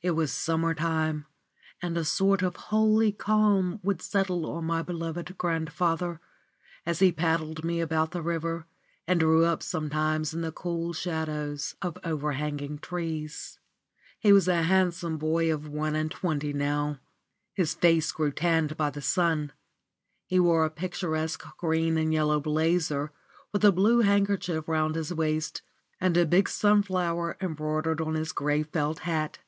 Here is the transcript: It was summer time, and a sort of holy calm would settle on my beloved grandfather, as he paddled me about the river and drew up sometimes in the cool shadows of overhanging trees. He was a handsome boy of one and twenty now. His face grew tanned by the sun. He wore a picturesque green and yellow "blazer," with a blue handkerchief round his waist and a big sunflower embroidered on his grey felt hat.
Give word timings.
It 0.00 0.12
was 0.12 0.30
summer 0.30 0.74
time, 0.74 1.26
and 1.82 1.98
a 1.98 2.04
sort 2.04 2.40
of 2.40 2.54
holy 2.54 3.10
calm 3.10 3.80
would 3.82 4.00
settle 4.00 4.46
on 4.48 4.64
my 4.64 4.80
beloved 4.80 5.36
grandfather, 5.36 6.20
as 6.86 7.00
he 7.00 7.10
paddled 7.10 7.64
me 7.64 7.80
about 7.80 8.12
the 8.12 8.22
river 8.22 8.68
and 9.08 9.18
drew 9.18 9.44
up 9.44 9.60
sometimes 9.60 10.32
in 10.32 10.40
the 10.40 10.52
cool 10.52 10.92
shadows 10.92 11.74
of 11.82 11.98
overhanging 12.04 12.78
trees. 12.78 13.58
He 14.20 14.32
was 14.32 14.46
a 14.46 14.62
handsome 14.62 15.18
boy 15.18 15.52
of 15.52 15.66
one 15.66 15.96
and 15.96 16.12
twenty 16.12 16.52
now. 16.52 17.00
His 17.52 17.74
face 17.74 18.12
grew 18.12 18.30
tanned 18.30 18.76
by 18.76 18.90
the 18.90 19.02
sun. 19.02 19.50
He 20.26 20.38
wore 20.38 20.64
a 20.64 20.70
picturesque 20.70 21.44
green 21.56 21.98
and 21.98 22.12
yellow 22.12 22.38
"blazer," 22.38 23.10
with 23.52 23.64
a 23.64 23.72
blue 23.72 24.02
handkerchief 24.02 24.68
round 24.68 24.94
his 24.94 25.12
waist 25.12 25.60
and 26.00 26.16
a 26.16 26.24
big 26.24 26.48
sunflower 26.48 27.36
embroidered 27.40 28.00
on 28.00 28.14
his 28.14 28.30
grey 28.30 28.62
felt 28.62 29.00
hat. 29.00 29.40